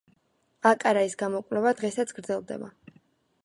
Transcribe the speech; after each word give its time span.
აკარაის 0.69 1.17
გამოკვლევა 1.23 1.77
დღესაც 1.83 2.17
გრძელდება. 2.21 2.75